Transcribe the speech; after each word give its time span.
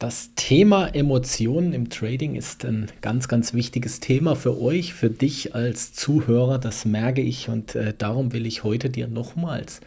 Das 0.00 0.30
Thema 0.34 0.88
Emotionen 0.88 1.72
im 1.72 1.88
Trading 1.88 2.34
ist 2.34 2.64
ein 2.64 2.88
ganz, 3.00 3.28
ganz 3.28 3.54
wichtiges 3.54 4.00
Thema 4.00 4.34
für 4.34 4.60
euch, 4.60 4.92
für 4.92 5.08
dich 5.08 5.54
als 5.54 5.92
Zuhörer. 5.92 6.58
Das 6.58 6.84
merke 6.84 7.20
ich 7.20 7.48
und 7.48 7.76
äh, 7.76 7.94
darum 7.96 8.32
will 8.32 8.44
ich 8.44 8.64
heute 8.64 8.90
dir 8.90 9.06
nochmals 9.06 9.80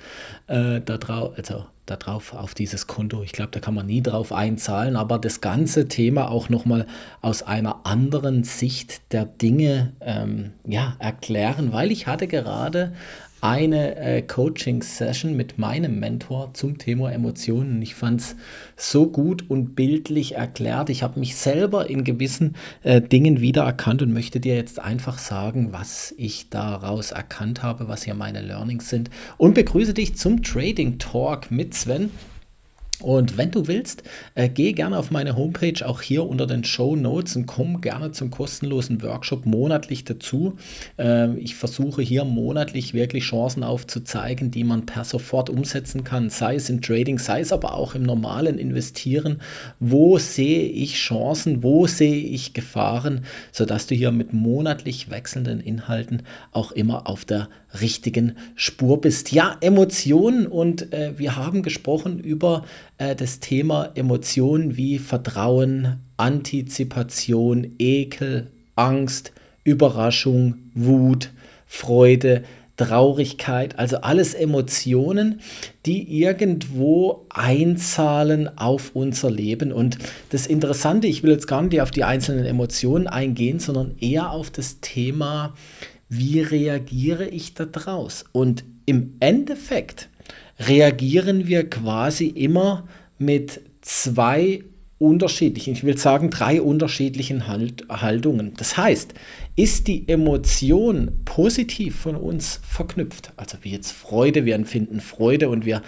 äh, 0.48 0.80
darauf, 0.80 1.38
also 1.38 1.66
darauf 1.86 2.34
auf 2.34 2.54
dieses 2.54 2.88
Konto. 2.88 3.22
Ich 3.22 3.34
glaube, 3.34 3.52
da 3.52 3.60
kann 3.60 3.74
man 3.74 3.86
nie 3.86 4.02
drauf 4.02 4.32
einzahlen, 4.32 4.96
aber 4.96 5.20
das 5.20 5.42
ganze 5.42 5.90
Thema 5.90 6.32
auch 6.32 6.48
nochmal 6.48 6.86
aus 7.22 7.44
einer 7.44 7.86
anderen 7.86 8.44
Sicht 8.46 9.02
der 9.12 9.26
Dinge 9.26 9.94
ähm, 10.00 10.52
ja, 10.66 10.96
erklären, 11.00 11.74
weil 11.74 11.92
ich 11.92 12.08
hatte 12.08 12.28
gerade 12.28 12.94
eine 13.42 13.96
äh, 13.96 14.22
Coaching-Session 14.22 15.36
mit 15.36 15.58
meinem 15.58 16.00
Mentor 16.00 16.54
zum 16.54 16.78
Thema 16.78 17.12
Emotionen. 17.12 17.82
Ich 17.82 17.96
fand 17.96 18.22
es 18.22 18.36
so 18.76 19.10
gut 19.10 19.50
und 19.50 19.76
bildlich 19.76 20.36
erklärt. 20.36 20.90
Ich 20.90 21.04
habe 21.04 21.20
mich 21.20 21.36
selber 21.36 21.90
in 21.90 22.04
gewissen 22.04 22.56
äh, 22.84 23.02
Dingen 23.02 23.42
wiedererkannt 23.42 24.02
und 24.02 24.12
möchte 24.12 24.40
dir 24.40 24.56
jetzt 24.56 24.80
einfach 24.80 25.20
sagen, 25.20 25.70
was 25.72 26.14
ich 26.18 26.50
daraus 26.50 27.12
erkannt 27.12 27.64
habe, 27.64 27.88
was 27.88 28.04
hier 28.04 28.16
meine 28.16 28.42
Learnings 28.42 28.90
sind. 28.90 29.10
Und 29.38 29.54
begrüße 29.54 29.94
dich 29.94 30.16
zum 30.16 30.42
Trading 30.42 30.98
Talk 30.98 31.52
mit 31.52 31.74
Sven. 31.74 32.10
Und 33.00 33.38
wenn 33.38 33.52
du 33.52 33.68
willst, 33.68 34.02
äh, 34.34 34.50
geh 34.50 34.74
gerne 34.74 34.98
auf 34.98 35.12
meine 35.12 35.36
Homepage, 35.36 35.86
auch 35.86 36.02
hier 36.02 36.26
unter 36.26 36.48
den 36.48 36.64
Show 36.64 36.96
Notes 36.96 37.36
und 37.36 37.46
komm 37.46 37.80
gerne 37.80 38.12
zum 38.12 38.32
kostenlosen 38.32 39.04
Workshop 39.04 39.46
monatlich 39.46 40.04
dazu. 40.04 40.56
Äh, 40.98 41.36
ich 41.38 41.56
versuche 41.56 42.02
hier 42.02 42.26
monatlich 42.26 42.96
wirklich 42.96 43.26
Chancen 43.26 43.64
aufzuzeigen, 43.64 44.50
die 44.50 44.64
man 44.64 44.88
per 44.88 45.04
sofort 45.04 45.52
umsetzen 45.52 46.04
kann, 46.04 46.32
sei 46.32 46.56
es 46.56 46.70
im 46.72 46.82
Trading, 46.82 47.20
sei 47.20 47.42
es 47.42 47.52
aber 47.52 47.76
auch 47.76 47.94
im 47.94 48.02
normalen 48.02 48.58
Investieren. 48.58 49.42
Wo 49.80 50.18
sehe 50.18 50.64
ich 50.68 50.96
Chancen, 50.96 51.62
wo 51.62 51.86
sehe 51.86 52.24
ich 52.24 52.54
Gefahren, 52.54 53.26
sodass 53.52 53.86
du 53.86 53.94
hier 53.94 54.12
mit 54.12 54.34
monatlich 54.34 55.12
wechselnden 55.12 55.60
Inhalten 55.60 56.24
auch 56.52 56.72
immer 56.72 57.08
auf 57.08 57.26
der 57.26 57.48
richtigen 57.82 58.38
Spur 58.56 59.02
bist. 59.02 59.32
Ja, 59.32 59.58
Emotionen 59.62 60.48
und 60.48 60.94
äh, 60.94 61.14
wir 61.18 61.36
haben 61.36 61.62
gesprochen 61.62 62.20
über 62.20 62.64
äh, 62.98 63.16
das 63.16 63.40
Thema 63.40 63.92
Emotionen 63.96 64.78
wie 64.78 65.00
Vertrauen, 65.00 66.00
Antizipation, 66.18 67.76
Ekel, 67.80 68.52
Angst, 68.76 69.32
Überraschung, 69.64 70.56
Wut, 70.74 71.32
Freude, 71.66 72.44
Traurigkeit, 72.78 73.80
also 73.80 73.98
alles 73.98 74.36
Emotionen, 74.36 75.42
die 75.86 76.22
irgendwo 76.22 77.26
einzahlen 77.30 78.56
auf 78.58 78.92
unser 78.94 79.32
Leben. 79.32 79.72
Und 79.72 79.98
das 80.30 80.46
Interessante, 80.46 81.08
ich 81.08 81.24
will 81.24 81.32
jetzt 81.32 81.48
gar 81.48 81.64
nicht 81.64 81.82
auf 81.82 81.92
die 81.92 82.04
einzelnen 82.04 82.46
Emotionen 82.46 83.08
eingehen, 83.08 83.60
sondern 83.60 83.96
eher 84.00 84.30
auf 84.30 84.52
das 84.52 84.80
Thema, 84.80 85.56
wie 86.08 86.40
reagiere 86.40 87.28
ich 87.28 87.56
da 87.56 87.66
draus? 87.66 88.26
Und 88.32 88.64
im 88.86 89.16
Endeffekt 89.20 90.08
reagieren 90.60 91.48
wir 91.48 91.70
quasi 91.70 92.28
immer 92.28 92.88
mit 93.18 93.62
zwei 93.82 94.64
unterschiedlichen, 95.00 95.74
ich 95.74 95.84
will 95.84 95.98
sagen 95.98 96.32
drei 96.32 96.60
unterschiedlichen 96.60 97.48
halt 97.48 97.86
Haltungen. 97.88 98.54
Das 98.58 98.78
heißt, 98.78 99.14
ist 99.56 99.88
die 99.88 100.10
Emotion 100.10 101.20
positiv 101.24 101.98
von 101.98 102.16
uns 102.16 102.60
verknüpft, 102.68 103.32
also 103.38 103.60
wie 103.62 103.72
jetzt 103.72 103.92
Freude, 103.92 104.46
wir 104.46 104.56
empfinden 104.56 105.00
Freude 105.00 105.50
und 105.50 105.66
wir 105.66 105.84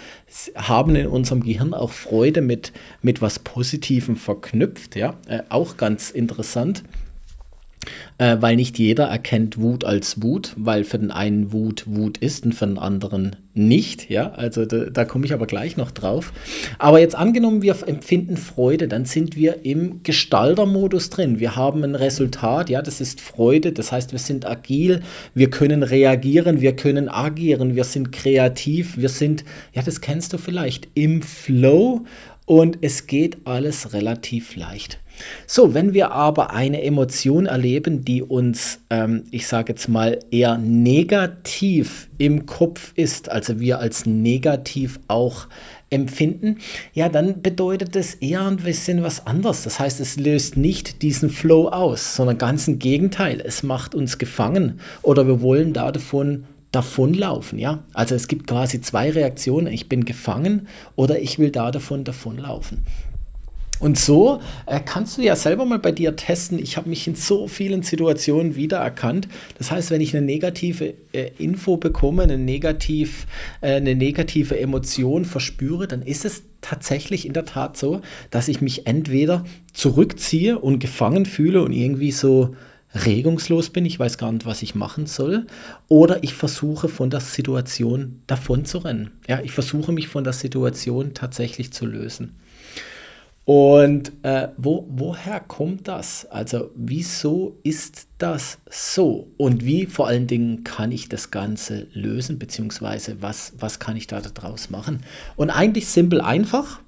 haben 0.54 0.94
in 0.94 1.08
unserem 1.08 1.42
Gehirn 1.42 1.74
auch 1.74 1.90
Freude 1.90 2.40
mit, 2.40 2.72
mit 3.02 3.20
was 3.20 3.40
Positivem 3.40 4.14
verknüpft, 4.14 4.94
ja, 4.94 5.18
äh, 5.26 5.40
auch 5.48 5.76
ganz 5.76 6.10
interessant 6.10 6.84
äh, 8.18 8.36
weil 8.40 8.56
nicht 8.56 8.78
jeder 8.78 9.04
erkennt 9.04 9.58
Wut 9.58 9.84
als 9.84 10.22
Wut, 10.22 10.52
weil 10.56 10.84
für 10.84 10.98
den 10.98 11.10
einen 11.10 11.52
Wut 11.52 11.84
Wut 11.86 12.18
ist 12.18 12.44
und 12.44 12.54
für 12.54 12.66
den 12.66 12.78
anderen 12.78 13.36
nicht. 13.54 14.10
Ja, 14.10 14.32
also 14.32 14.64
da, 14.64 14.84
da 14.90 15.04
komme 15.04 15.26
ich 15.26 15.32
aber 15.32 15.46
gleich 15.46 15.76
noch 15.76 15.90
drauf. 15.90 16.32
Aber 16.78 17.00
jetzt 17.00 17.14
angenommen, 17.14 17.62
wir 17.62 17.76
empfinden 17.86 18.36
Freude, 18.36 18.86
dann 18.86 19.04
sind 19.06 19.36
wir 19.36 19.64
im 19.64 20.02
Gestaltermodus 20.02 21.10
drin. 21.10 21.40
Wir 21.40 21.56
haben 21.56 21.82
ein 21.82 21.94
Resultat, 21.94 22.70
ja, 22.70 22.82
das 22.82 23.00
ist 23.00 23.20
Freude, 23.20 23.72
das 23.72 23.92
heißt, 23.92 24.12
wir 24.12 24.18
sind 24.18 24.46
agil, 24.46 25.02
wir 25.34 25.50
können 25.50 25.82
reagieren, 25.82 26.60
wir 26.60 26.76
können 26.76 27.08
agieren, 27.08 27.74
wir 27.74 27.84
sind 27.84 28.12
kreativ, 28.12 28.98
wir 28.98 29.08
sind, 29.08 29.44
ja, 29.72 29.82
das 29.82 30.00
kennst 30.00 30.32
du 30.32 30.38
vielleicht, 30.38 30.88
im 30.94 31.22
Flow 31.22 32.04
und 32.46 32.78
es 32.82 33.06
geht 33.06 33.38
alles 33.46 33.92
relativ 33.92 34.56
leicht. 34.56 34.98
So, 35.46 35.74
wenn 35.74 35.94
wir 35.94 36.12
aber 36.12 36.52
eine 36.52 36.82
Emotion 36.82 37.46
erleben, 37.46 38.04
die 38.04 38.22
uns, 38.22 38.80
ähm, 38.90 39.24
ich 39.30 39.46
sage 39.46 39.72
jetzt 39.72 39.88
mal, 39.88 40.18
eher 40.30 40.58
negativ 40.58 42.08
im 42.18 42.46
Kopf 42.46 42.92
ist, 42.96 43.30
also 43.30 43.60
wir 43.60 43.78
als 43.78 44.06
negativ 44.06 45.00
auch 45.08 45.48
empfinden, 45.90 46.58
ja, 46.94 47.08
dann 47.08 47.42
bedeutet 47.42 47.96
das 47.96 48.14
eher 48.14 48.46
ein 48.46 48.58
bisschen 48.58 49.02
was 49.02 49.26
anderes. 49.26 49.64
Das 49.64 49.80
heißt, 49.80 50.00
es 50.00 50.16
löst 50.18 50.56
nicht 50.56 51.02
diesen 51.02 51.30
Flow 51.30 51.68
aus, 51.68 52.14
sondern 52.16 52.38
ganz 52.38 52.68
im 52.68 52.78
Gegenteil. 52.78 53.42
Es 53.44 53.62
macht 53.62 53.94
uns 53.94 54.18
gefangen 54.18 54.80
oder 55.02 55.26
wir 55.26 55.40
wollen 55.40 55.72
da 55.72 55.90
davon 55.90 56.44
davonlaufen, 56.72 57.58
ja. 57.58 57.82
Also 57.94 58.14
es 58.14 58.28
gibt 58.28 58.46
quasi 58.46 58.80
zwei 58.80 59.10
Reaktionen. 59.10 59.66
Ich 59.66 59.88
bin 59.88 60.04
gefangen 60.04 60.68
oder 60.94 61.20
ich 61.20 61.38
will 61.38 61.50
da 61.50 61.70
davon 61.70 62.04
davonlaufen. 62.04 62.84
Und 63.80 63.98
so 63.98 64.40
äh, 64.66 64.78
kannst 64.78 65.16
du 65.18 65.22
ja 65.22 65.34
selber 65.34 65.64
mal 65.64 65.78
bei 65.78 65.90
dir 65.90 66.14
testen. 66.14 66.58
Ich 66.58 66.76
habe 66.76 66.88
mich 66.88 67.06
in 67.06 67.14
so 67.14 67.48
vielen 67.48 67.82
Situationen 67.82 68.54
wiedererkannt. 68.54 69.26
Das 69.56 69.70
heißt, 69.70 69.90
wenn 69.90 70.02
ich 70.02 70.14
eine 70.14 70.24
negative 70.24 70.94
äh, 71.12 71.30
Info 71.38 71.78
bekomme, 71.78 72.22
eine, 72.22 72.36
negativ, 72.36 73.26
äh, 73.62 73.72
eine 73.72 73.94
negative 73.94 74.60
Emotion 74.60 75.24
verspüre, 75.24 75.88
dann 75.88 76.02
ist 76.02 76.26
es 76.26 76.42
tatsächlich 76.60 77.26
in 77.26 77.32
der 77.32 77.46
Tat 77.46 77.78
so, 77.78 78.02
dass 78.30 78.48
ich 78.48 78.60
mich 78.60 78.86
entweder 78.86 79.44
zurückziehe 79.72 80.58
und 80.58 80.78
gefangen 80.78 81.24
fühle 81.24 81.62
und 81.62 81.72
irgendwie 81.72 82.12
so 82.12 82.54
regungslos 82.94 83.70
bin, 83.70 83.86
ich 83.86 83.98
weiß 83.98 84.18
gar 84.18 84.32
nicht, 84.32 84.46
was 84.46 84.62
ich 84.62 84.74
machen 84.74 85.06
soll, 85.06 85.46
oder 85.88 86.22
ich 86.22 86.34
versuche 86.34 86.88
von 86.88 87.08
der 87.08 87.20
Situation 87.20 88.20
davon 88.26 88.64
zu 88.64 88.78
rennen. 88.78 89.12
Ja, 89.28 89.40
ich 89.42 89.52
versuche 89.52 89.92
mich 89.92 90.08
von 90.08 90.24
der 90.24 90.32
Situation 90.32 91.14
tatsächlich 91.14 91.72
zu 91.72 91.86
lösen. 91.86 92.34
Und 93.52 94.12
äh, 94.22 94.46
wo, 94.58 94.86
woher 94.88 95.40
kommt 95.40 95.88
das? 95.88 96.24
Also 96.26 96.70
wieso 96.76 97.58
ist 97.64 98.06
das 98.18 98.58
so? 98.70 99.26
Und 99.38 99.64
wie 99.64 99.86
vor 99.86 100.06
allen 100.06 100.28
Dingen 100.28 100.62
kann 100.62 100.92
ich 100.92 101.08
das 101.08 101.32
Ganze 101.32 101.88
lösen, 101.92 102.38
beziehungsweise 102.38 103.22
was, 103.22 103.54
was 103.58 103.80
kann 103.80 103.96
ich 103.96 104.06
da 104.06 104.20
daraus 104.20 104.70
machen? 104.70 105.00
Und 105.34 105.50
eigentlich 105.50 105.88
simpel 105.88 106.20
einfach, 106.20 106.78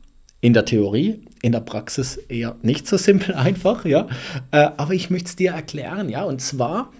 in 0.40 0.52
der 0.52 0.64
Theorie, 0.64 1.24
in 1.42 1.50
der 1.50 1.62
Praxis 1.62 2.16
eher 2.16 2.54
nicht 2.62 2.86
so 2.86 2.96
simpel 2.96 3.34
einfach, 3.34 3.84
ja. 3.84 4.06
Äh, 4.52 4.68
aber 4.76 4.94
ich 4.94 5.10
möchte 5.10 5.30
es 5.30 5.34
dir 5.34 5.50
erklären, 5.50 6.08
ja. 6.08 6.22
Und 6.22 6.40
zwar 6.40 6.92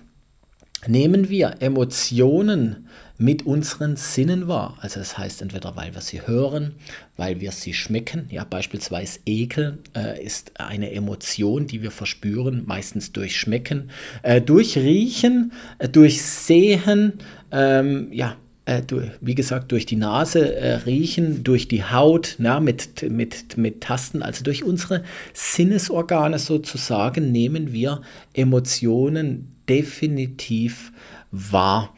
nehmen 0.89 1.29
wir 1.29 1.55
Emotionen 1.61 2.89
mit 3.19 3.47
unseren 3.47 3.97
Sinnen 3.97 4.49
wahr. 4.49 4.77
Also 4.81 5.01
das 5.01 5.19
heißt 5.19 5.43
entweder, 5.43 5.77
weil 5.77 5.95
wir 5.95 6.01
sie 6.01 6.27
hören, 6.27 6.75
weil 7.17 7.41
wir 7.41 7.53
sie 7.53 7.75
schmecken. 7.75 8.27
Ja, 8.31 8.45
beispielsweise 8.45 9.21
Ekel 9.27 9.79
äh, 9.97 10.23
ist 10.23 10.61
eine 10.61 10.93
Emotion, 10.93 11.67
die 11.67 11.83
wir 11.83 11.91
verspüren, 11.91 12.65
meistens 12.67 13.13
durch 13.13 13.37
Schmecken, 13.39 13.91
äh, 14.23 14.41
durch 14.41 14.77
Riechen, 14.77 15.53
äh, 15.79 15.89
durch 15.89 16.23
Sehen, 16.23 17.15
ähm, 17.51 18.09
ja, 18.13 18.37
äh, 18.65 18.83
wie 19.21 19.35
gesagt, 19.35 19.73
durch 19.73 19.87
die 19.87 19.97
Nase 19.97 20.55
äh, 20.55 20.75
riechen, 20.75 21.43
durch 21.43 21.69
die 21.69 21.85
Haut, 21.85 22.37
na, 22.39 22.61
mit, 22.61 23.03
mit, 23.11 23.57
mit 23.57 23.81
Tasten, 23.81 24.23
also 24.23 24.45
durch 24.45 24.63
unsere 24.63 25.03
Sinnesorgane 25.33 26.39
sozusagen, 26.39 27.33
nehmen 27.33 27.73
wir 27.73 28.03
Emotionen 28.35 29.57
definitiv 29.69 30.93
wahr. 31.33 31.95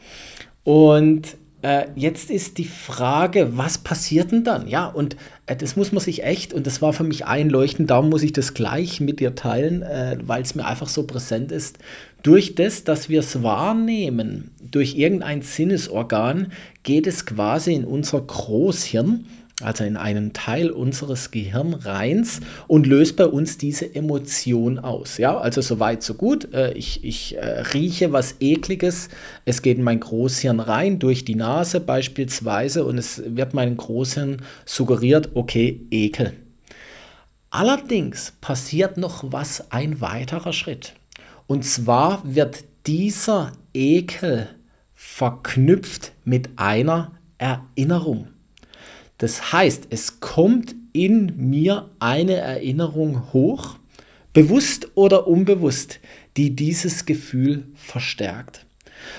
Und 0.65 1.37
äh, 1.61 1.85
jetzt 1.95 2.31
ist 2.31 2.57
die 2.57 2.65
Frage, 2.65 3.55
was 3.55 3.77
passiert 3.77 4.31
denn 4.31 4.43
dann? 4.43 4.67
Ja, 4.67 4.87
und 4.87 5.15
äh, 5.45 5.55
das 5.55 5.75
muss 5.75 5.91
man 5.91 6.03
sich 6.03 6.23
echt, 6.23 6.53
und 6.53 6.67
das 6.67 6.81
war 6.81 6.91
für 6.91 7.03
mich 7.03 7.27
einleuchtend, 7.27 7.91
darum 7.91 8.09
muss 8.09 8.23
ich 8.23 8.33
das 8.33 8.55
gleich 8.55 8.99
mit 8.99 9.19
dir 9.19 9.35
teilen, 9.35 9.83
äh, 9.83 10.17
weil 10.23 10.41
es 10.41 10.55
mir 10.55 10.65
einfach 10.65 10.89
so 10.89 11.07
präsent 11.07 11.51
ist. 11.51 11.77
Durch 12.23 12.55
das, 12.55 12.83
dass 12.83 13.09
wir 13.09 13.19
es 13.19 13.43
wahrnehmen, 13.43 14.51
durch 14.59 14.95
irgendein 14.95 15.43
Sinnesorgan, 15.43 16.51
geht 16.81 17.05
es 17.05 17.27
quasi 17.27 17.73
in 17.73 17.85
unser 17.85 18.21
Großhirn 18.21 19.25
also 19.65 19.83
in 19.83 19.97
einen 19.97 20.33
Teil 20.33 20.69
unseres 20.69 21.31
Gehirnreins 21.31 22.39
und 22.67 22.85
löst 22.85 23.15
bei 23.17 23.25
uns 23.25 23.57
diese 23.57 23.93
Emotion 23.93 24.79
aus. 24.79 25.17
Ja, 25.17 25.37
also 25.37 25.61
so 25.61 25.79
weit, 25.79 26.03
so 26.03 26.13
gut. 26.13 26.53
Äh, 26.53 26.73
ich, 26.73 27.03
ich 27.03 27.35
äh, 27.37 27.61
rieche 27.73 28.13
was 28.13 28.35
Ekliges. 28.39 29.09
Es 29.43 29.61
geht 29.61 29.77
in 29.77 29.83
mein 29.83 29.99
Großhirn 29.99 30.59
rein, 30.59 30.99
durch 30.99 31.25
die 31.25 31.35
Nase 31.35 31.79
beispielsweise, 31.79 32.85
und 32.85 32.97
es 32.97 33.21
wird 33.25 33.53
meinem 33.53 33.77
Großhirn 33.77 34.41
suggeriert, 34.65 35.29
okay, 35.33 35.81
Ekel. 35.89 36.33
Allerdings 37.49 38.33
passiert 38.41 38.97
noch 38.97 39.31
was 39.31 39.71
ein 39.71 40.01
weiterer 40.01 40.53
Schritt. 40.53 40.93
Und 41.47 41.63
zwar 41.63 42.21
wird 42.25 42.65
dieser 42.85 43.53
Ekel 43.73 44.49
verknüpft 44.93 46.11
mit 46.23 46.49
einer 46.57 47.13
Erinnerung. 47.37 48.27
Das 49.17 49.53
heißt, 49.53 49.87
es 49.89 50.19
kommt 50.19 50.75
in 50.93 51.33
mir 51.37 51.89
eine 51.99 52.35
Erinnerung 52.35 53.33
hoch, 53.33 53.77
bewusst 54.33 54.89
oder 54.95 55.27
unbewusst, 55.27 55.99
die 56.37 56.55
dieses 56.55 57.05
Gefühl 57.05 57.65
verstärkt. 57.75 58.65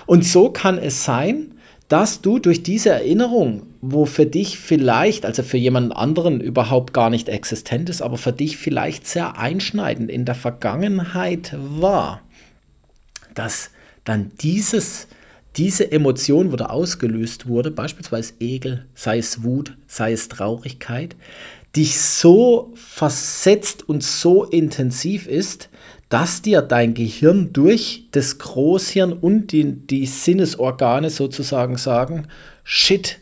Und 0.06 0.25
so 0.25 0.50
kann 0.50 0.78
es 0.78 1.04
sein, 1.04 1.54
dass 1.88 2.20
du 2.20 2.38
durch 2.38 2.62
diese 2.62 2.90
Erinnerung, 2.90 3.62
wo 3.81 4.06
für 4.06 4.26
dich 4.26 4.58
vielleicht, 4.58 5.25
also 5.25 5.43
für 5.43 5.56
jemanden 5.56 5.93
anderen 5.93 6.40
überhaupt 6.40 6.92
gar 6.92 7.10
nicht 7.10 7.28
existent 7.28 7.88
ist, 7.88 8.02
aber 8.02 8.19
für 8.19 8.32
dich 8.32 8.56
vielleicht 8.56 9.06
sehr 9.06 9.38
einschneidend 9.38 10.10
in 10.10 10.25
der 10.25 10.34
Vergangenheit 10.34 11.54
war, 11.58 12.22
dass 13.34 13.70
dann 14.04 14.32
dieses, 14.40 15.06
diese 15.56 15.90
Emotion, 15.90 16.52
wo 16.52 16.56
da 16.56 16.66
ausgelöst 16.66 17.48
wurde, 17.48 17.70
beispielsweise 17.70 18.34
Ekel, 18.40 18.84
sei 18.94 19.18
es 19.18 19.42
Wut, 19.42 19.76
sei 19.86 20.12
es 20.12 20.28
Traurigkeit, 20.28 21.16
dich 21.74 21.98
so 21.98 22.72
versetzt 22.74 23.88
und 23.88 24.02
so 24.02 24.44
intensiv 24.44 25.26
ist, 25.26 25.68
dass 26.08 26.42
dir 26.42 26.62
dein 26.62 26.94
Gehirn 26.94 27.52
durch 27.52 28.04
das 28.12 28.38
Großhirn 28.38 29.12
und 29.12 29.52
die, 29.52 29.72
die 29.72 30.06
Sinnesorgane 30.06 31.10
sozusagen 31.10 31.76
sagen, 31.76 32.28
shit, 32.62 33.18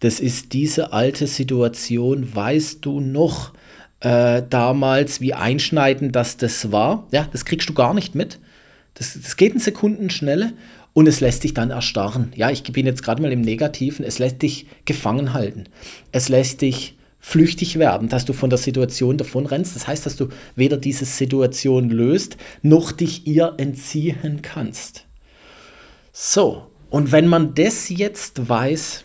das 0.00 0.20
ist 0.20 0.52
diese 0.52 0.92
alte 0.92 1.26
Situation, 1.26 2.34
weißt 2.34 2.84
du 2.84 3.00
noch 3.00 3.52
äh, 4.00 4.42
damals, 4.48 5.20
wie 5.20 5.34
einschneidend 5.34 6.14
das 6.14 6.36
das 6.36 6.70
war? 6.70 7.08
Ja, 7.10 7.26
das 7.32 7.44
kriegst 7.44 7.68
du 7.68 7.74
gar 7.74 7.94
nicht 7.94 8.14
mit. 8.14 8.38
Das, 8.94 9.18
das 9.20 9.36
geht 9.36 9.54
in 9.54 9.60
Sekundenschnelle 9.60 10.52
und 10.98 11.06
es 11.06 11.20
lässt 11.20 11.44
dich 11.44 11.54
dann 11.54 11.70
erstarren. 11.70 12.32
Ja, 12.34 12.50
ich 12.50 12.64
bin 12.64 12.84
jetzt 12.84 13.04
gerade 13.04 13.22
mal 13.22 13.30
im 13.30 13.40
Negativen. 13.40 14.04
Es 14.04 14.18
lässt 14.18 14.42
dich 14.42 14.66
gefangen 14.84 15.32
halten. 15.32 15.66
Es 16.10 16.28
lässt 16.28 16.60
dich 16.60 16.98
flüchtig 17.20 17.78
werden, 17.78 18.08
dass 18.08 18.24
du 18.24 18.32
von 18.32 18.50
der 18.50 18.58
Situation 18.58 19.16
davon 19.16 19.46
rennst. 19.46 19.76
Das 19.76 19.86
heißt, 19.86 20.04
dass 20.06 20.16
du 20.16 20.26
weder 20.56 20.76
diese 20.76 21.04
Situation 21.04 21.88
löst, 21.88 22.36
noch 22.62 22.90
dich 22.90 23.28
ihr 23.28 23.54
entziehen 23.58 24.42
kannst. 24.42 25.06
So, 26.10 26.66
und 26.90 27.12
wenn 27.12 27.28
man 27.28 27.54
das 27.54 27.90
jetzt 27.90 28.48
weiß 28.48 29.04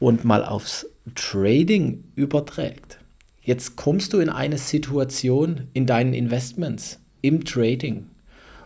und 0.00 0.26
mal 0.26 0.44
aufs 0.44 0.86
Trading 1.14 2.04
überträgt, 2.14 2.98
jetzt 3.42 3.74
kommst 3.76 4.12
du 4.12 4.18
in 4.18 4.28
eine 4.28 4.58
Situation 4.58 5.68
in 5.72 5.86
deinen 5.86 6.12
Investments, 6.12 7.00
im 7.22 7.42
Trading, 7.46 8.04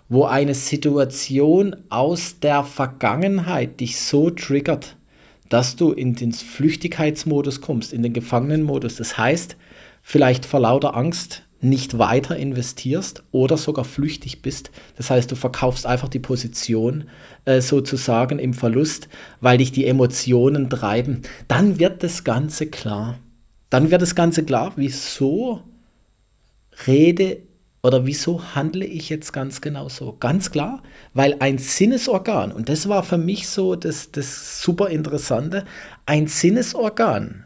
wo 0.08 0.24
eine 0.24 0.54
Situation 0.54 1.76
aus 1.88 2.38
der 2.40 2.64
Vergangenheit 2.64 3.80
dich 3.80 4.00
so 4.00 4.30
triggert, 4.30 4.96
dass 5.48 5.76
du 5.76 5.92
in 5.92 6.14
den 6.14 6.32
Flüchtigkeitsmodus 6.32 7.60
kommst, 7.60 7.92
in 7.92 8.02
den 8.02 8.12
Gefangenenmodus. 8.12 8.96
Das 8.96 9.16
heißt, 9.16 9.56
vielleicht 10.02 10.46
vor 10.46 10.60
lauter 10.60 10.96
Angst 10.96 11.42
nicht 11.64 11.98
weiter 11.98 12.36
investierst 12.36 13.24
oder 13.32 13.56
sogar 13.56 13.84
flüchtig 13.84 14.42
bist. 14.42 14.70
Das 14.96 15.10
heißt, 15.10 15.30
du 15.30 15.34
verkaufst 15.34 15.86
einfach 15.86 16.08
die 16.08 16.18
Position 16.18 17.04
äh, 17.46 17.62
sozusagen 17.62 18.38
im 18.38 18.52
Verlust, 18.52 19.08
weil 19.40 19.58
dich 19.58 19.72
die 19.72 19.86
Emotionen 19.86 20.68
treiben. 20.68 21.22
Dann 21.48 21.78
wird 21.78 22.02
das 22.02 22.22
Ganze 22.22 22.66
klar. 22.66 23.18
Dann 23.70 23.90
wird 23.90 24.02
das 24.02 24.14
Ganze 24.14 24.44
klar, 24.44 24.72
wieso 24.76 25.62
rede 26.86 27.38
oder 27.84 28.06
wieso 28.06 28.42
handle 28.54 28.86
ich 28.86 29.10
jetzt 29.10 29.34
ganz 29.34 29.60
genau 29.60 29.90
so? 29.90 30.16
Ganz 30.19 30.50
klar, 30.50 30.82
weil 31.12 31.36
ein 31.40 31.58
Sinnesorgan, 31.58 32.50
und 32.50 32.70
das 32.70 32.88
war 32.88 33.02
für 33.02 33.19
mich 33.19 33.46
so 33.46 33.76
das, 33.76 34.10
das 34.10 34.62
super 34.62 34.88
Interessante, 34.88 35.66
ein 36.06 36.26
Sinnesorgan 36.26 37.44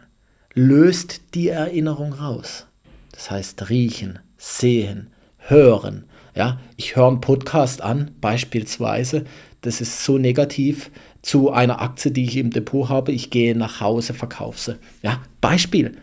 löst 0.55 1.35
die 1.35 1.49
Erinnerung 1.49 2.13
raus. 2.13 2.67
Das 3.11 3.33
heißt 3.33 3.69
riechen, 3.69 4.21
sehen, 4.37 5.11
hören. 5.39 6.05
Ja, 6.37 6.61
ich 6.77 6.95
höre 6.95 7.09
einen 7.09 7.21
Podcast 7.21 7.83
an, 7.83 8.13
beispielsweise, 8.21 9.25
das 9.63 9.81
ist 9.81 10.05
so 10.05 10.19
negativ 10.19 10.93
zu 11.21 11.51
einer 11.51 11.83
Aktie, 11.83 12.13
die 12.13 12.23
ich 12.23 12.37
im 12.37 12.51
Depot 12.51 12.89
habe, 12.89 13.11
ich 13.11 13.31
gehe 13.31 13.57
nach 13.57 13.81
Hause, 13.81 14.15
verkaufe 14.15 14.61
sie. 14.61 14.79
Ja, 15.03 15.21
Beispiel. 15.41 15.97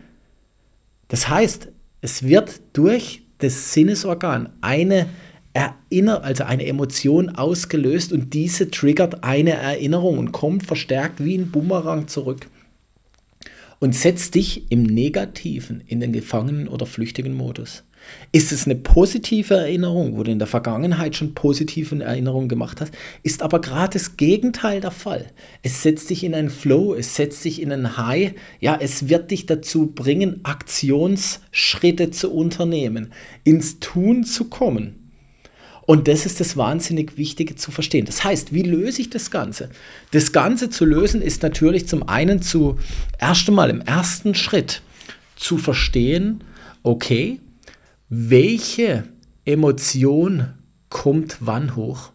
Das 1.08 1.30
heißt, 1.30 1.68
es 2.02 2.22
wird 2.22 2.60
durch 2.74 3.22
das 3.38 3.72
Sinnesorgan 3.72 4.50
eine 4.60 5.08
Erinner 5.56 6.22
also 6.22 6.44
eine 6.44 6.66
Emotion 6.66 7.30
ausgelöst 7.30 8.12
und 8.12 8.34
diese 8.34 8.70
triggert 8.70 9.24
eine 9.24 9.52
Erinnerung 9.52 10.18
und 10.18 10.32
kommt 10.32 10.66
verstärkt 10.66 11.24
wie 11.24 11.38
ein 11.38 11.50
Bumerang 11.50 12.08
zurück 12.08 12.48
und 13.78 13.94
setzt 13.94 14.34
dich 14.34 14.70
im 14.70 14.82
Negativen 14.82 15.82
in 15.86 16.00
den 16.00 16.12
Gefangenen- 16.12 16.68
oder 16.68 16.84
flüchtigen 16.84 17.34
Modus. 17.34 17.84
Ist 18.32 18.52
es 18.52 18.66
eine 18.66 18.74
positive 18.74 19.54
Erinnerung, 19.54 20.16
wo 20.16 20.22
du 20.22 20.30
in 20.30 20.38
der 20.38 20.48
Vergangenheit 20.48 21.16
schon 21.16 21.34
positive 21.34 22.02
Erinnerungen 22.02 22.48
gemacht 22.48 22.80
hast, 22.80 22.92
ist 23.22 23.42
aber 23.42 23.60
gerade 23.60 23.94
das 23.94 24.16
Gegenteil 24.16 24.80
der 24.80 24.90
Fall. 24.90 25.26
Es 25.62 25.82
setzt 25.82 26.10
dich 26.10 26.24
in 26.24 26.34
einen 26.34 26.50
Flow, 26.50 26.94
es 26.94 27.14
setzt 27.14 27.44
dich 27.44 27.62
in 27.62 27.72
einen 27.72 27.96
High, 27.96 28.34
ja, 28.60 28.76
es 28.80 29.08
wird 29.08 29.30
dich 29.30 29.46
dazu 29.46 29.86
bringen, 29.86 30.40
Aktionsschritte 30.42 32.10
zu 32.10 32.32
unternehmen, 32.32 33.12
ins 33.44 33.80
Tun 33.80 34.24
zu 34.24 34.46
kommen. 34.46 35.06
Und 35.86 36.08
das 36.08 36.26
ist 36.26 36.40
das 36.40 36.56
wahnsinnig 36.56 37.16
Wichtige 37.16 37.54
zu 37.54 37.70
verstehen. 37.70 38.06
Das 38.06 38.24
heißt, 38.24 38.52
wie 38.52 38.62
löse 38.62 39.00
ich 39.00 39.08
das 39.08 39.30
Ganze? 39.30 39.70
Das 40.10 40.32
Ganze 40.32 40.68
zu 40.68 40.84
lösen 40.84 41.22
ist 41.22 41.42
natürlich 41.44 41.86
zum 41.86 42.08
einen 42.08 42.42
zu 42.42 42.78
erst 43.20 43.48
einmal 43.48 43.70
im 43.70 43.80
ersten 43.80 44.34
Schritt 44.34 44.82
zu 45.36 45.58
verstehen, 45.58 46.42
okay, 46.82 47.38
welche 48.08 49.04
Emotion 49.44 50.54
kommt 50.88 51.38
wann 51.40 51.76
hoch? 51.76 52.12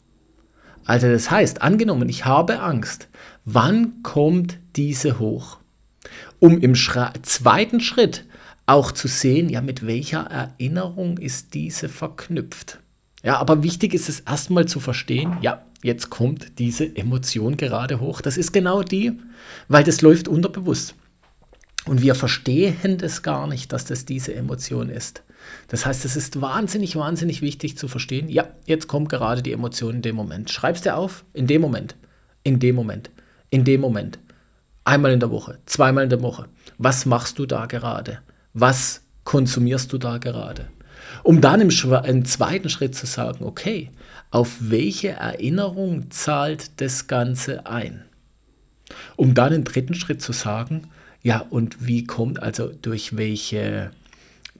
Also 0.85 1.07
das 1.07 1.29
heißt, 1.29 1.61
angenommen, 1.61 2.09
ich 2.09 2.25
habe 2.25 2.61
Angst, 2.61 3.07
wann 3.45 4.01
kommt 4.03 4.57
diese 4.75 5.19
hoch? 5.19 5.59
Um 6.39 6.59
im 6.59 6.75
Schra 6.75 7.13
zweiten 7.21 7.81
Schritt 7.81 8.25
auch 8.65 8.91
zu 8.91 9.07
sehen, 9.07 9.49
ja, 9.49 9.61
mit 9.61 9.85
welcher 9.85 10.21
Erinnerung 10.21 11.17
ist 11.17 11.53
diese 11.53 11.89
verknüpft. 11.89 12.79
Ja, 13.23 13.37
aber 13.37 13.61
wichtig 13.63 13.93
ist 13.93 14.09
es 14.09 14.21
erstmal 14.21 14.65
zu 14.65 14.79
verstehen, 14.79 15.37
ja, 15.41 15.65
jetzt 15.83 16.09
kommt 16.09 16.57
diese 16.57 16.95
Emotion 16.95 17.57
gerade 17.57 17.99
hoch. 17.99 18.21
Das 18.21 18.37
ist 18.37 18.51
genau 18.51 18.81
die, 18.81 19.11
weil 19.67 19.83
das 19.83 20.01
läuft 20.01 20.27
unterbewusst. 20.27 20.95
Und 21.85 22.01
wir 22.01 22.15
verstehen 22.15 22.97
das 22.97 23.23
gar 23.23 23.47
nicht, 23.47 23.73
dass 23.73 23.85
das 23.85 24.05
diese 24.05 24.35
Emotion 24.35 24.89
ist. 24.89 25.23
Das 25.67 25.85
heißt, 25.85 26.05
es 26.05 26.15
ist 26.15 26.41
wahnsinnig, 26.41 26.95
wahnsinnig 26.95 27.41
wichtig 27.41 27.77
zu 27.77 27.87
verstehen, 27.87 28.29
ja, 28.29 28.47
jetzt 28.65 28.87
kommt 28.87 29.09
gerade 29.09 29.41
die 29.41 29.51
Emotion 29.51 29.95
in 29.95 30.01
dem 30.01 30.15
Moment. 30.15 30.51
Schreib's 30.51 30.81
dir 30.81 30.95
auf, 30.95 31.25
in 31.33 31.47
dem 31.47 31.61
Moment, 31.61 31.95
in 32.43 32.59
dem 32.59 32.75
Moment, 32.75 33.09
in 33.49 33.63
dem 33.63 33.81
Moment. 33.81 34.19
Einmal 34.83 35.11
in 35.11 35.19
der 35.19 35.31
Woche, 35.31 35.59
zweimal 35.65 36.03
in 36.03 36.09
der 36.09 36.21
Woche. 36.21 36.47
Was 36.77 37.05
machst 37.05 37.39
du 37.39 37.45
da 37.45 37.65
gerade? 37.65 38.19
Was 38.53 39.01
konsumierst 39.23 39.91
du 39.93 39.97
da 39.97 40.17
gerade? 40.17 40.67
Um 41.23 41.41
dann 41.41 41.61
im, 41.61 41.69
im 41.69 42.25
zweiten 42.25 42.69
Schritt 42.69 42.95
zu 42.95 43.05
sagen, 43.05 43.43
okay, 43.43 43.91
auf 44.29 44.57
welche 44.59 45.09
Erinnerung 45.09 46.09
zahlt 46.09 46.79
das 46.81 47.07
Ganze 47.07 47.65
ein? 47.65 48.05
Um 49.15 49.33
dann 49.33 49.53
im 49.53 49.63
dritten 49.63 49.93
Schritt 49.93 50.21
zu 50.21 50.31
sagen, 50.31 50.87
ja, 51.23 51.45
und 51.49 51.85
wie 51.85 52.03
kommt, 52.03 52.41
also 52.41 52.71
durch 52.81 53.17
welche 53.17 53.91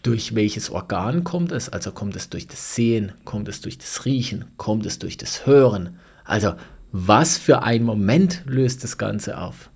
durch 0.03 0.33
welches 0.33 0.69
Organ 0.69 1.23
kommt 1.23 1.51
es? 1.51 1.69
Also 1.69 1.91
kommt 1.91 2.15
es 2.15 2.29
durch 2.29 2.47
das 2.47 2.75
Sehen, 2.75 3.11
kommt 3.23 3.47
es 3.47 3.61
durch 3.61 3.77
das 3.77 4.05
Riechen, 4.05 4.45
kommt 4.57 4.85
es 4.85 4.99
durch 4.99 5.17
das 5.17 5.45
Hören? 5.45 5.99
Also 6.23 6.53
was 6.91 7.37
für 7.37 7.63
ein 7.63 7.83
Moment 7.83 8.43
löst 8.45 8.83
das 8.83 8.97
Ganze 8.97 9.37
auf? 9.37 9.69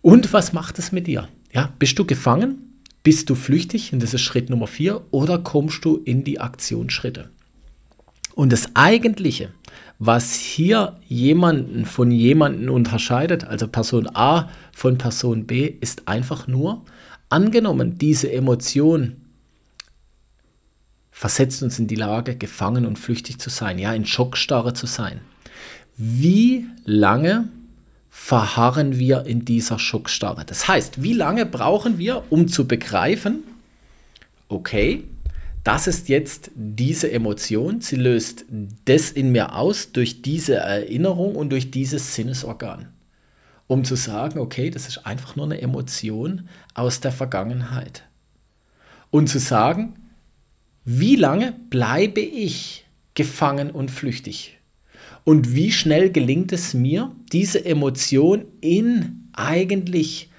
Und 0.00 0.32
was 0.32 0.52
macht 0.52 0.78
es 0.78 0.92
mit 0.92 1.06
dir? 1.06 1.28
Ja, 1.52 1.72
bist 1.78 1.98
du 1.98 2.04
gefangen? 2.04 2.80
Bist 3.02 3.28
du 3.28 3.34
flüchtig? 3.34 3.92
Und 3.92 4.02
das 4.02 4.14
ist 4.14 4.22
Schritt 4.22 4.48
Nummer 4.48 4.66
vier. 4.66 5.02
Oder 5.10 5.38
kommst 5.38 5.84
du 5.84 5.96
in 5.96 6.24
die 6.24 6.40
Aktionsschritte? 6.40 7.30
Und 8.34 8.52
das 8.52 8.74
Eigentliche, 8.74 9.52
was 10.00 10.34
hier 10.34 10.96
jemanden 11.06 11.84
von 11.84 12.10
jemanden 12.10 12.68
unterscheidet, 12.68 13.44
also 13.44 13.68
Person 13.68 14.08
A 14.12 14.48
von 14.72 14.98
Person 14.98 15.46
B, 15.46 15.66
ist 15.66 16.08
einfach 16.08 16.48
nur, 16.48 16.82
Angenommen, 17.30 17.96
diese 17.96 18.30
Emotion 18.32 19.16
versetzt 21.12 21.62
uns 21.62 21.78
in 21.78 21.86
die 21.86 21.94
Lage, 21.94 22.34
gefangen 22.34 22.84
und 22.84 22.98
flüchtig 22.98 23.38
zu 23.38 23.50
sein, 23.50 23.78
ja, 23.78 23.94
in 23.94 24.04
Schockstarre 24.04 24.74
zu 24.74 24.86
sein. 24.86 25.20
Wie 25.96 26.66
lange 26.84 27.48
verharren 28.10 28.98
wir 28.98 29.26
in 29.26 29.44
dieser 29.44 29.78
Schockstarre? 29.78 30.44
Das 30.44 30.66
heißt, 30.66 31.04
wie 31.04 31.12
lange 31.12 31.46
brauchen 31.46 31.98
wir, 31.98 32.24
um 32.30 32.48
zu 32.48 32.66
begreifen, 32.66 33.44
okay, 34.48 35.04
das 35.70 35.86
ist 35.86 36.08
jetzt 36.08 36.50
diese 36.56 37.12
Emotion, 37.12 37.80
sie 37.80 37.94
löst 37.94 38.44
das 38.86 39.12
in 39.12 39.30
mir 39.30 39.54
aus 39.54 39.92
durch 39.92 40.20
diese 40.20 40.56
Erinnerung 40.56 41.36
und 41.36 41.50
durch 41.50 41.70
dieses 41.70 42.16
Sinnesorgan. 42.16 42.88
Um 43.68 43.84
zu 43.84 43.94
sagen, 43.94 44.40
okay, 44.40 44.70
das 44.70 44.88
ist 44.88 45.06
einfach 45.06 45.36
nur 45.36 45.44
eine 45.46 45.60
Emotion 45.60 46.48
aus 46.74 46.98
der 46.98 47.12
Vergangenheit. 47.12 48.02
Und 49.12 49.28
zu 49.28 49.38
sagen, 49.38 49.94
wie 50.84 51.14
lange 51.14 51.54
bleibe 51.70 52.20
ich 52.20 52.84
gefangen 53.14 53.70
und 53.70 53.92
flüchtig? 53.92 54.58
Und 55.22 55.54
wie 55.54 55.70
schnell 55.70 56.10
gelingt 56.10 56.50
es 56.50 56.74
mir, 56.74 57.14
diese 57.30 57.64
Emotion 57.64 58.44
in 58.60 59.28
eigentlich 59.34 60.29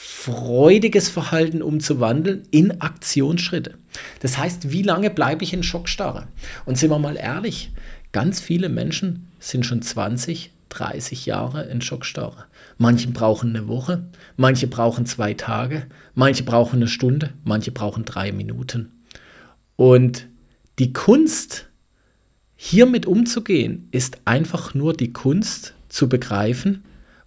freudiges 0.00 1.08
Verhalten 1.08 1.60
umzuwandeln 1.60 2.44
in 2.52 2.80
Aktionsschritte. 2.80 3.78
Das 4.20 4.38
heißt, 4.38 4.70
wie 4.70 4.82
lange 4.82 5.10
bleibe 5.10 5.42
ich 5.42 5.52
in 5.52 5.64
Schockstarre? 5.64 6.28
Und 6.66 6.78
sind 6.78 6.90
wir 6.90 7.00
mal 7.00 7.16
ehrlich, 7.16 7.72
ganz 8.12 8.38
viele 8.38 8.68
Menschen 8.68 9.26
sind 9.40 9.66
schon 9.66 9.82
20, 9.82 10.52
30 10.68 11.26
Jahre 11.26 11.64
in 11.64 11.80
Schockstarre. 11.80 12.44
Manche 12.76 13.08
brauchen 13.08 13.56
eine 13.56 13.66
Woche, 13.66 14.04
manche 14.36 14.68
brauchen 14.68 15.04
zwei 15.04 15.34
Tage, 15.34 15.88
manche 16.14 16.44
brauchen 16.44 16.76
eine 16.76 16.88
Stunde, 16.88 17.32
manche 17.42 17.72
brauchen 17.72 18.04
drei 18.04 18.30
Minuten. 18.30 18.92
Und 19.74 20.28
die 20.78 20.92
Kunst, 20.92 21.66
hiermit 22.54 23.04
umzugehen, 23.06 23.88
ist 23.90 24.18
einfach 24.26 24.74
nur 24.74 24.94
die 24.94 25.12
Kunst 25.12 25.74
zu 25.88 26.08
begreifen 26.08 26.84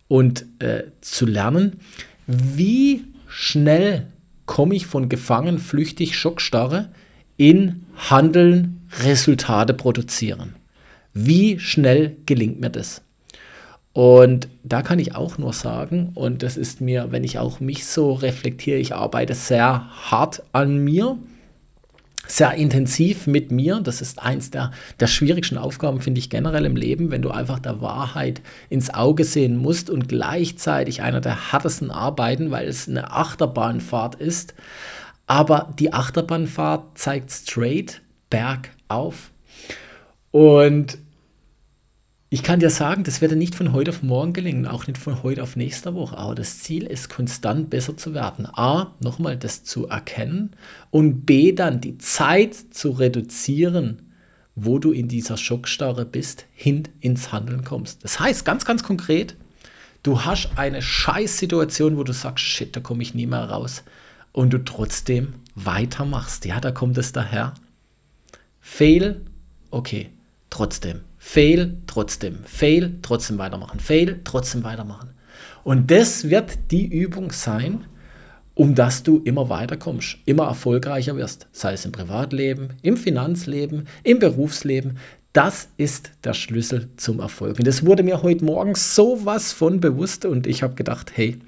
und 0.08 0.46
äh, 0.60 0.84
zu 1.02 1.26
lernen, 1.26 1.80
wie 2.28 3.04
schnell 3.28 4.08
komme 4.46 4.76
ich 4.76 4.86
von 4.86 5.10
gefangen, 5.10 5.60
flüchtig, 5.60 6.18
Schockstarre 6.18 6.90
in 7.38 7.86
Handeln, 7.96 8.82
Resultate 9.04 9.74
produzieren. 9.74 10.56
Wie 11.14 11.60
schnell 11.60 12.18
gelingt 12.26 12.60
mir 12.60 12.70
das? 12.70 13.02
Und 13.94 14.48
da 14.64 14.82
kann 14.82 15.00
ich 15.00 15.16
auch 15.16 15.38
nur 15.38 15.54
sagen, 15.54 16.12
und 16.16 16.44
das 16.44 16.56
ist 16.56 16.80
mir, 16.80 17.12
wenn 17.12 17.24
ich 17.24 17.40
auch 17.40 17.60
mich 17.60 17.86
so 17.86 18.14
reflektiere, 18.14 18.78
ich 18.78 18.96
arbeite 18.96 19.36
sehr 19.36 19.90
hart 19.90 20.44
an 20.54 20.78
mir, 20.84 21.18
sehr 22.32 22.54
intensiv 22.54 23.28
mit 23.28 23.52
mir. 23.52 23.82
Das 23.82 24.02
ist 24.02 24.22
eins 24.22 24.52
der, 24.52 24.72
der 25.00 25.08
schwierigsten 25.08 25.58
Aufgaben, 25.58 26.00
finde 26.00 26.20
ich 26.20 26.30
generell 26.30 26.66
im 26.66 26.78
Leben, 26.78 27.12
wenn 27.12 27.22
du 27.22 27.30
einfach 27.30 27.60
der 27.60 27.82
Wahrheit 27.82 28.42
ins 28.70 28.94
Auge 28.94 29.26
sehen 29.26 29.58
musst 29.58 29.90
und 29.90 30.08
gleichzeitig 30.08 31.02
einer 31.02 31.20
der 31.20 31.52
härtesten 31.52 31.92
Arbeiten, 31.92 32.50
weil 32.50 32.68
es 32.68 32.88
eine 32.88 33.12
Achterbahnfahrt 33.12 34.16
ist. 34.16 34.54
Aber 35.28 35.74
die 35.78 35.92
Achterbahnfahrt 35.92 36.98
zeigt 36.98 37.32
straight 37.32 38.02
bergauf. 38.30 39.32
Und 40.32 40.98
ich 42.34 42.44
kann 42.44 42.62
dir 42.62 42.70
sagen, 42.70 43.04
das 43.04 43.20
wird 43.20 43.34
nicht 43.34 43.56
von 43.56 43.74
heute 43.74 43.92
auf 43.92 44.04
morgen 44.04 44.32
gelingen, 44.32 44.66
auch 44.66 44.88
nicht 44.88 44.98
von 44.98 45.22
heute 45.22 45.44
auf 45.44 45.58
nächste 45.58 45.94
Woche. 45.96 46.18
Aber 46.18 46.34
das 46.34 46.60
Ziel 46.60 46.86
ist, 46.86 47.10
konstant 47.10 47.70
besser 47.70 47.98
zu 47.98 48.14
werden. 48.14 48.46
A, 48.46 48.96
nochmal 49.02 49.36
das 49.36 49.66
zu 49.66 49.90
erkennen 49.90 50.52
und 50.92 51.26
B, 51.26 51.52
dann 51.52 51.82
die 51.82 51.98
Zeit 51.98 52.56
zu 52.56 52.92
reduzieren, 52.92 54.14
wo 54.56 54.80
du 54.80 54.94
in 54.94 55.10
dieser 55.10 55.36
Schockstarre 55.36 56.06
bist, 56.06 56.46
hin 56.54 56.84
ins 57.02 57.34
Handeln 57.34 57.66
kommst. 57.66 58.02
Das 58.06 58.22
heißt 58.22 58.46
ganz, 58.46 58.64
ganz 58.64 58.82
konkret, 58.82 59.36
du 60.02 60.24
hast 60.24 60.52
eine 60.56 60.82
Scheißsituation, 60.82 61.98
wo 61.98 62.06
du 62.06 62.14
sagst, 62.14 62.46
shit, 62.46 62.74
da 62.74 62.80
komme 62.80 63.04
ich 63.04 63.14
nie 63.14 63.28
mehr 63.28 63.44
raus. 63.44 63.84
Und 64.32 64.54
du 64.54 64.64
trotzdem 64.64 65.34
weitermachst. 65.56 66.46
Ja, 66.46 66.62
da 66.62 66.72
kommt 66.72 66.98
es 66.98 67.12
daher. 67.12 67.56
Fail, 68.62 69.20
okay, 69.70 70.12
trotzdem 70.50 71.02
Fail, 71.24 71.78
trotzdem. 71.86 72.40
Fail, 72.44 72.98
trotzdem 73.04 73.38
weitermachen. 73.38 73.80
Fail, 73.80 74.20
trotzdem 74.24 74.64
weitermachen. 74.64 75.12
Und 75.64 75.90
das 75.92 76.30
wird 76.30 76.72
die 76.72 76.88
Übung 76.88 77.32
sein, 77.32 77.86
um 78.56 78.74
dass 78.74 79.04
du 79.04 79.22
immer 79.24 79.48
weiterkommst, 79.48 80.18
immer 80.26 80.48
erfolgreicher 80.48 81.16
wirst, 81.16 81.48
sei 81.52 81.74
es 81.74 81.86
im 81.86 81.92
Privatleben, 81.92 82.70
im 82.82 82.98
Finanzleben, 82.98 83.88
im 84.04 84.18
Berufsleben. 84.18 84.98
Das 85.32 85.70
ist 85.78 86.10
der 86.24 86.34
Schlüssel 86.34 86.90
zum 86.98 87.20
Erfolg. 87.20 87.60
Und 87.60 87.68
das 87.68 87.86
wurde 87.86 88.02
mir 88.02 88.24
heute 88.24 88.44
Morgen 88.44 88.74
so 88.74 89.24
was 89.24 89.54
von 89.54 89.80
bewusst 89.80 90.26
und 90.26 90.48
ich 90.48 90.64
habe 90.64 90.74
gedacht, 90.74 91.12
hey, 91.16 91.40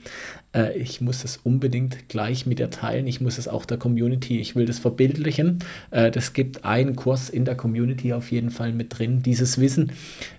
äh, 0.54 0.78
ich 0.78 1.02
muss 1.02 1.24
es 1.24 1.38
unbedingt 1.38 2.10
gleich 2.10 2.46
mit 2.46 2.60
dir 2.60 2.70
teilen. 2.70 3.08
Ich 3.08 3.22
muss 3.22 3.38
es 3.38 3.48
auch 3.48 3.66
der 3.66 3.78
Community, 3.78 4.40
ich 4.40 4.56
will 4.56 4.66
das 4.66 4.80
verbildlichen. 4.80 5.60
Äh, 5.92 6.12
das 6.12 6.34
gibt 6.34 6.66
einen 6.66 6.96
Kurs 6.96 7.30
in 7.30 7.46
der 7.46 7.56
Community 7.56 8.14
auf 8.14 8.32
jeden 8.32 8.52
Fall 8.52 8.72
mit 8.74 8.98
drin. 8.98 9.22
Dieses 9.24 9.60
Wissen, 9.60 9.92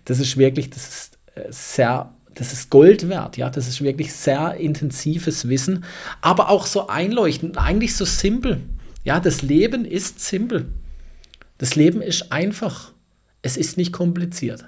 das 0.04 0.21
ist 0.21 0.37
wirklich, 0.37 0.71
das 0.71 0.88
ist 0.88 1.18
äh, 1.35 1.42
sehr 1.50 2.11
das 2.35 2.52
ist 2.52 2.68
Gold 2.68 3.09
wert, 3.09 3.37
ja, 3.37 3.49
das 3.49 3.68
ist 3.68 3.80
wirklich 3.80 4.12
sehr 4.12 4.54
intensives 4.54 5.49
Wissen, 5.49 5.85
aber 6.21 6.50
auch 6.50 6.66
so 6.66 6.88
einleuchtend, 6.88 7.59
eigentlich 7.59 7.94
so 7.94 8.04
simpel. 8.04 8.61
Ja, 9.04 9.21
das 9.21 9.42
Leben 9.42 9.85
ist 9.85 10.18
simpel. 10.18 10.66
Das 11.59 11.76
Leben 11.76 12.02
ist 12.02 12.33
einfach. 12.33 12.92
Es 13.42 13.56
ist 13.56 13.76
nicht 13.76 13.92
kompliziert. 13.92 14.64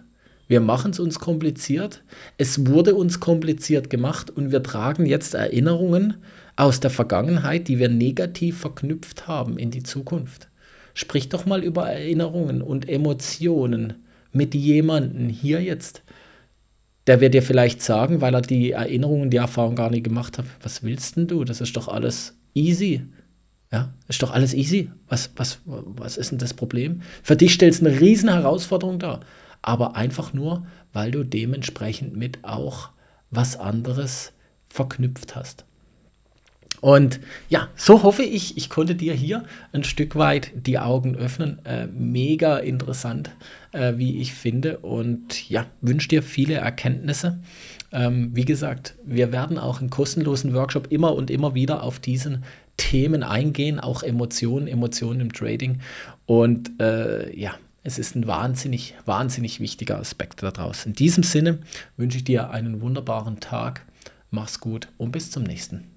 Wir 0.49 0.61
machen 0.61 0.93
es 0.93 1.01
uns 1.01 1.19
kompliziert. 1.19 2.03
Es 2.39 2.67
wurde 2.67 2.95
uns 2.95 3.19
kompliziert 3.19 3.91
gemacht 3.91 4.31
und 4.31 4.53
wir 4.53 4.63
tragen 4.63 5.07
jetzt 5.07 5.35
Erinnerungen 5.35 6.19
aus 6.55 6.81
der 6.81 6.91
Vergangenheit, 6.91 7.69
die 7.69 7.79
wir 7.79 7.89
negativ 7.89 8.59
verknüpft 8.59 9.27
haben 9.27 9.59
in 9.59 9.71
die 9.71 9.83
Zukunft. 9.83 10.49
Sprich 10.95 11.29
doch 11.29 11.47
mal 11.47 11.63
über 11.65 11.91
Erinnerungen 11.91 12.63
und 12.63 12.89
Emotionen 12.89 13.95
mit 14.33 14.55
jemandem 14.55 15.29
hier 15.29 15.61
jetzt. 15.63 16.03
Der 17.07 17.21
wird 17.21 17.35
dir 17.35 17.43
vielleicht 17.43 17.83
sagen, 17.83 18.21
weil 18.21 18.35
er 18.35 18.43
die 18.43 18.73
Erinnerungen, 18.73 19.31
die 19.31 19.37
Erfahrung 19.37 19.75
gar 19.75 19.91
nicht 19.91 20.05
gemacht 20.05 20.39
hat, 20.39 20.47
was 20.63 20.83
willst 20.83 21.17
denn 21.17 21.27
du? 21.27 21.45
Das 21.45 21.61
ist 21.61 21.77
doch 21.77 21.89
alles 21.89 22.37
easy. 22.55 23.03
Ja, 23.73 23.93
ist 24.09 24.23
doch 24.23 24.31
alles 24.31 24.55
easy. 24.55 24.91
Was, 25.09 25.31
was, 25.37 25.61
was 25.65 26.17
ist 26.17 26.31
denn 26.31 26.39
das 26.39 26.55
Problem? 26.55 27.03
Für 27.23 27.37
dich 27.37 27.53
stellt 27.53 27.75
es 27.75 27.81
eine 27.81 28.01
riesen 28.01 28.29
Herausforderung 28.29 28.99
dar 28.99 29.21
aber 29.63 29.97
einfach 29.97 30.33
nur, 30.33 30.67
weil 30.93 31.11
du 31.11 31.25
dementsprechend 31.25 32.17
mit 32.17 32.45
auch 32.45 32.91
was 33.31 33.59
anderes 33.59 34.33
verknüpft 34.69 35.35
hast. 35.35 35.65
Und 36.81 37.21
ja, 37.49 37.69
so 37.75 38.03
hoffe 38.03 38.23
ich, 38.23 38.57
ich 38.57 38.69
konnte 38.69 38.95
dir 38.95 39.15
hier 39.15 39.45
ein 39.73 39.83
Stück 39.83 40.15
weit 40.17 40.53
die 40.55 40.79
Augen 40.79 41.17
öffnen. 41.17 41.59
Äh, 41.65 41.87
mega 41.87 42.59
interessant, 42.59 43.31
äh, 43.73 43.95
wie 43.97 44.19
ich 44.19 44.35
finde. 44.35 44.79
Und 44.79 45.49
ja, 45.49 45.67
wünsche 45.81 46.09
dir 46.09 46.23
viele 46.23 46.55
Erkenntnisse. 46.55 47.41
Ähm, 47.93 48.31
wie 48.35 48.45
gesagt, 48.45 48.95
wir 49.05 49.33
werden 49.33 49.59
auch 49.59 49.81
im 49.81 49.91
kostenlosen 49.91 50.55
Workshop 50.55 50.93
immer 50.93 51.15
und 51.15 51.31
immer 51.31 51.55
wieder 51.55 51.83
auf 51.83 51.99
diesen 51.99 52.45
Themen 52.77 53.23
eingehen, 53.23 53.81
auch 53.81 54.03
Emotionen, 54.03 54.67
Emotionen 54.67 55.21
im 55.21 55.33
Trading. 55.33 55.81
Und 56.27 56.79
äh, 56.79 57.35
ja, 57.35 57.55
es 57.87 58.01
ist 58.01 58.17
ein 58.17 58.27
wahnsinnig, 58.27 58.95
wahnsinnig 59.05 59.61
wichtiger 59.61 59.99
Aspekt 60.01 60.43
daraus. 60.43 60.87
In 60.87 60.95
diesem 60.95 61.23
Sinne 61.23 61.61
wünsche 61.97 62.19
ich 62.19 62.25
dir 62.25 62.51
einen 62.51 62.81
wunderbaren 62.81 63.39
Tag. 63.39 63.87
Mach's 64.31 64.59
gut 64.59 64.89
und 64.99 65.13
bis 65.13 65.31
zum 65.31 65.45
nächsten. 65.45 65.96